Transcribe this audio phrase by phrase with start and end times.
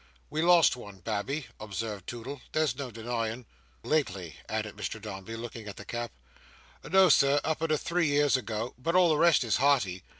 [0.31, 3.45] "We lost one babby," observed Toodle, "there's no denyin'."
[3.83, 6.11] "Lately," added Mr Dombey, looking at the cap.
[6.83, 10.01] "No, Sir, up'ard of three years ago, but all the rest is hearty.